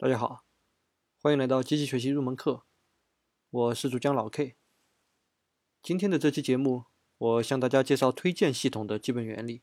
[0.00, 0.44] 大家好，
[1.20, 2.62] 欢迎来到机器学习入门课，
[3.50, 4.54] 我是主讲老 K。
[5.82, 6.84] 今天的这期节目，
[7.18, 9.62] 我向大家介绍推荐系统的基本原理。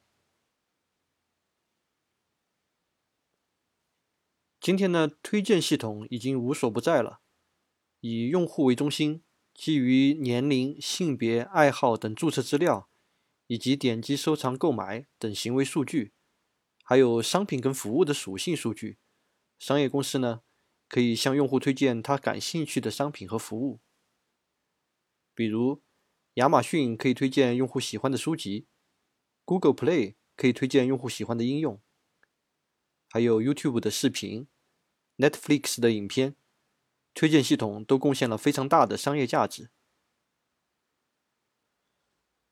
[4.59, 7.21] 今天呢，推荐系统已经无所不在了，
[8.01, 9.23] 以用户为中心，
[9.53, 12.89] 基于年龄、性别、爱好等注册资料，
[13.47, 16.11] 以及点击、收藏、购买等行为数据，
[16.83, 18.97] 还有商品跟服务的属性数据。
[19.57, 20.41] 商业公司呢，
[20.87, 23.79] 可以向用户推荐他感兴趣的商品和服务。
[25.33, 25.83] 比如，
[26.35, 28.67] 亚马逊可以推荐用户喜欢的书籍
[29.43, 31.81] ，Google Play 可以推荐用户喜欢的应用，
[33.09, 34.47] 还有 YouTube 的视频、
[35.17, 36.35] Netflix 的影片，
[37.13, 39.71] 推荐系统都贡献了非常大的商业价值。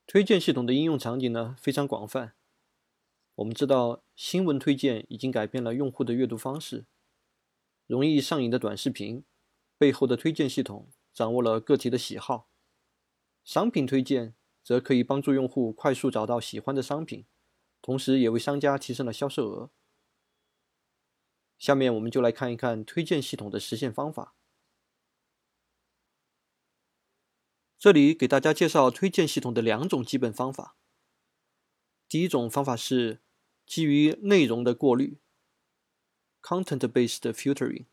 [0.06, 2.36] 推荐系统的应用场景呢，非常广泛。
[3.36, 6.86] 我们知道，新闻推荐已经改变了用户的阅读方式。
[7.88, 9.26] 容易上瘾的短视频
[9.78, 12.50] 背后的推荐系统掌握了个体的喜好，
[13.44, 17.26] 商品推荐则可以帮助用户快速找到喜欢的商品，
[17.82, 19.72] 同时也为商家提升了销售额。
[21.58, 24.36] 下面我们就来看一看推荐系统的实现方法。
[27.78, 30.78] 这里给大家介绍推荐系统的两种基本方法。
[32.08, 33.22] 第一种方法是
[33.66, 35.20] 基于内容的过滤。
[36.42, 37.86] Content-based filtering，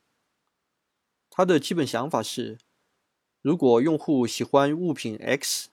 [1.30, 2.58] 它的基本想法是：
[3.42, 5.70] 如果用户喜欢物品 X，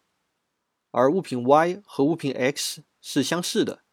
[0.91, 3.83] 而物品 Y 和物品 X 是相似的，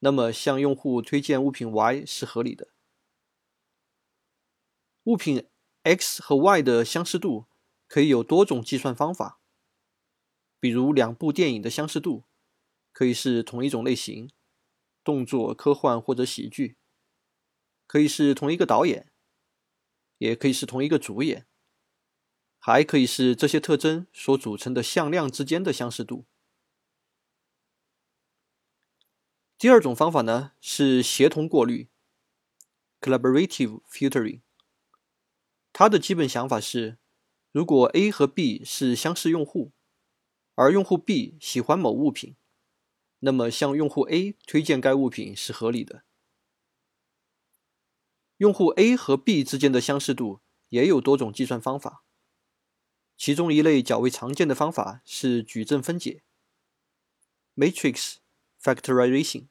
[0.00, 2.68] 那么向用户推荐物品 Y 是合理的。
[5.04, 5.48] 物品
[5.82, 7.46] X 和 Y 的相似度
[7.86, 9.40] 可以有多种计算方法，
[10.60, 12.24] 比如两部电影的相似度
[12.92, 14.30] 可以是同一种类型，
[15.04, 16.78] 动作、科幻或者喜剧。
[17.86, 19.12] 可以是同一个导演，
[20.18, 21.46] 也可以是同一个主演，
[22.58, 26.26] 还可以是这些特征所组成的向量之间的相似度。
[29.58, 31.88] 第二种方法呢是协同过滤
[33.00, 34.40] （collaborative filtering）。
[35.72, 36.98] 它的基本想法是：
[37.52, 39.72] 如果 A 和 B 是相似用户，
[40.54, 42.36] 而用户 B 喜欢某物品，
[43.24, 46.04] 那么向用户 A 推荐该物品是合理的。
[48.36, 52.04] 用户 A 和 B 之间的相似度也有多种计算方法，
[53.16, 56.22] 其中一类较为常见的方法是矩阵分解
[57.56, 58.16] （matrix
[58.62, 59.46] factorization）。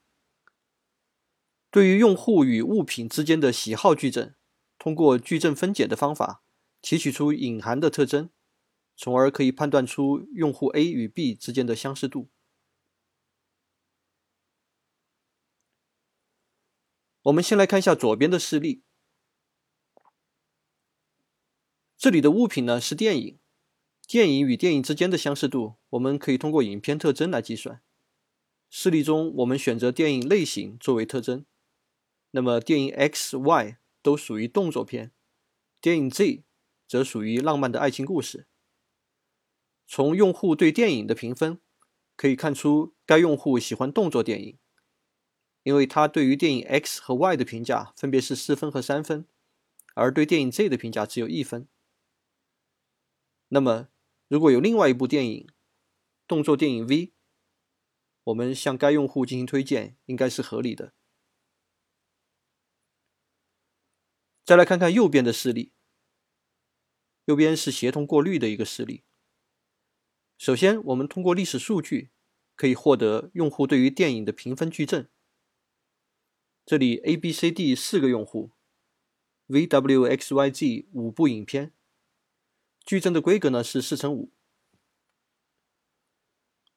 [1.72, 4.36] 对于用户与物品之间的喜好矩阵，
[4.78, 6.44] 通过矩阵分解的方法
[6.80, 8.30] 提取出隐含的特征，
[8.96, 12.30] 从而可以判断出用户 A 与 B 之间的相似度。
[17.24, 18.84] 我们先来看一下左边的示例。
[21.98, 23.40] 这里的物品呢是电影，
[24.06, 27.82] 电影与电影之间的相似度，我们可以通过影片特征来计算。
[28.70, 31.46] 示例中，我们选择电影类型作为特征，
[32.32, 35.14] 那么电影 X、Y 都属于动作片，
[35.80, 36.44] 电影 Z
[36.86, 38.48] 则属于浪漫的爱情故事。
[39.88, 41.62] 从用户对电影的评分
[42.18, 44.58] 可以看出，该用户喜欢动作电影。
[45.64, 49.26] 因为他对于电影 X 和 Y 的评价分别是四分和三分，
[49.96, 51.68] 而对电影 Z 的评价只有一分。
[53.48, 53.88] 那么，
[54.28, 55.48] 如果有另外一部电影，
[56.28, 57.14] 动作电影 V，
[58.26, 60.94] 我们向该用户进行推荐应该是合理的。
[64.44, 65.72] 再来看看右边的示例，
[67.26, 69.06] 右边是协同过滤的一个示例。
[70.38, 72.12] 首先，我们通过历史数据
[72.56, 75.10] 可以获得用户对于电影的评分矩阵。
[76.66, 78.52] 这里 A、B、C、D 四个用户
[79.48, 81.74] ，V、W、X、Y、Z 五部影片，
[82.86, 84.32] 矩阵的规格呢是四乘五。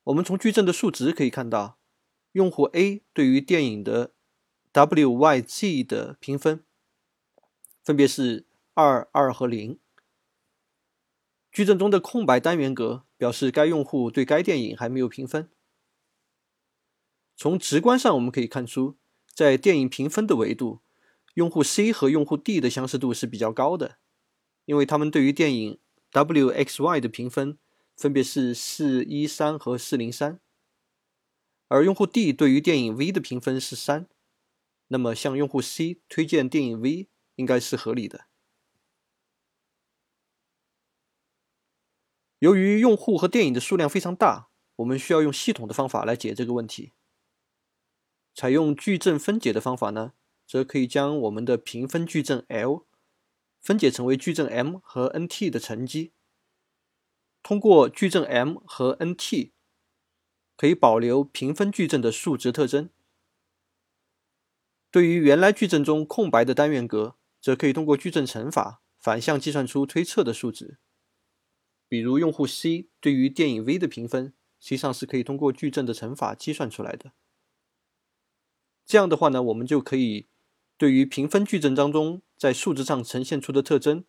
[0.02, 1.78] 我们从矩阵的数值可以看到，
[2.32, 4.12] 用户 A 对于电影的
[4.72, 6.64] W、Y、Z 的评分
[7.84, 8.44] 分别是
[8.74, 9.78] 二、二和零。
[11.52, 15.48] 矩阵中的空白单元格表示该用户对该电影还没有评分。
[17.36, 18.96] 从直观上我们可以看出。
[19.36, 20.80] 在电影评分的维度，
[21.34, 23.98] 用户 C 和用户 D 的相似度是比较高的，
[24.64, 25.78] 因为他们对于电影
[26.12, 27.58] W、X、Y 的评分
[27.94, 30.40] 分别是四一三和四零三，
[31.68, 34.08] 而用户 D 对于电影 V 的评分是三，
[34.88, 38.28] 那么向用户 C 推荐电影 V 应该是合理的。
[42.38, 46.92] 由于用户和电影的数量非常大，我们需要用系统的方法来解这个问题。
[48.36, 50.12] 采用矩阵分解的方法呢，
[50.46, 52.84] 则可以将我们的评分矩阵 L
[53.62, 56.12] 分解成为矩阵 M 和 NT 的乘积。
[57.42, 59.52] 通过矩阵 M 和 NT，
[60.54, 62.90] 可以保留平分矩阵的数值特征。
[64.90, 70.76] 对于原来矩阵中空白的单元格，则可以通过矩阵乘法反向计算出推测的数值。
[71.88, 77.12] 比如，用户 C 对于电影 V 的评分，实际上是可以通过矩阵的乘法计算出来的。
[78.86, 80.26] 这样的话呢，我们就可以
[80.78, 84.06] 对于评分矩阵当中在数值上呈现出的特征，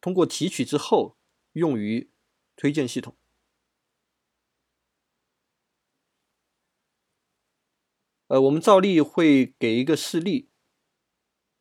[0.00, 1.16] 通过提取之后
[1.54, 2.08] 用于。
[2.54, 3.16] 推荐系统，
[8.26, 10.50] 呃，我们照例会给一个示例，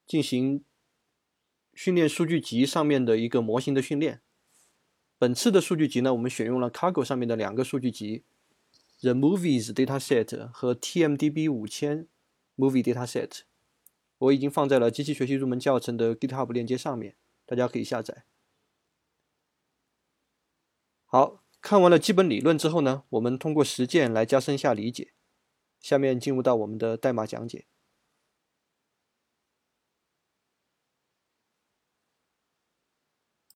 [0.06, 0.66] 进行
[1.74, 4.22] 训练数据集上面的一个模型的训练。
[5.18, 8.26] 本次的数据集呢，我们选用了 Cargo 上面的两个数据集
[9.02, 12.08] ：The Movies Dataset 和 TMDB 五千
[12.56, 13.42] Movie Dataset。
[14.20, 17.16] 我已经放在了机器学习入门教程的 GitHub 链接上面，
[17.46, 18.26] 大家可以下载。
[21.06, 25.14] 好看完了基本理论之后呢，我们通过实践来加深一下理解。
[25.80, 27.66] 下面进入到我们的代码讲解。